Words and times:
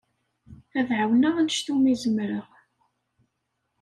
Ad 0.77 0.89
ɛawneɣ 0.99 1.35
anect 1.41 1.67
umi 1.73 1.93
zemreɣ. 2.01 2.47